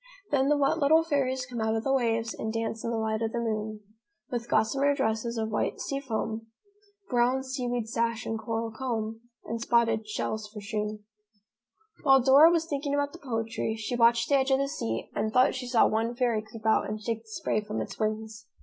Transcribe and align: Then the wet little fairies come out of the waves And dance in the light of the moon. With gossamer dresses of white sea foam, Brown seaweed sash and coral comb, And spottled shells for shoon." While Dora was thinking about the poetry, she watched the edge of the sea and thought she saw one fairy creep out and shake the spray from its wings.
Then 0.31 0.49
the 0.49 0.57
wet 0.57 0.79
little 0.79 1.03
fairies 1.03 1.45
come 1.45 1.61
out 1.61 1.75
of 1.75 1.83
the 1.83 1.93
waves 1.93 2.33
And 2.33 2.51
dance 2.51 2.83
in 2.83 2.89
the 2.89 2.97
light 2.97 3.21
of 3.21 3.33
the 3.33 3.39
moon. 3.39 3.81
With 4.31 4.49
gossamer 4.49 4.95
dresses 4.95 5.37
of 5.37 5.49
white 5.51 5.79
sea 5.79 5.99
foam, 5.99 6.47
Brown 7.07 7.43
seaweed 7.43 7.87
sash 7.87 8.25
and 8.25 8.39
coral 8.39 8.71
comb, 8.71 9.21
And 9.45 9.61
spottled 9.61 10.07
shells 10.07 10.47
for 10.47 10.59
shoon." 10.59 11.03
While 12.01 12.21
Dora 12.23 12.49
was 12.49 12.65
thinking 12.65 12.95
about 12.95 13.13
the 13.13 13.19
poetry, 13.19 13.75
she 13.75 13.95
watched 13.95 14.27
the 14.27 14.37
edge 14.37 14.49
of 14.49 14.57
the 14.57 14.67
sea 14.67 15.11
and 15.13 15.31
thought 15.31 15.53
she 15.53 15.67
saw 15.67 15.85
one 15.85 16.15
fairy 16.15 16.41
creep 16.41 16.65
out 16.65 16.89
and 16.89 16.99
shake 16.99 17.21
the 17.21 17.29
spray 17.29 17.61
from 17.61 17.79
its 17.79 17.99
wings. 17.99 18.47